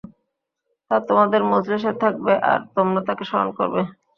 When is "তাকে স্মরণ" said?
3.07-3.49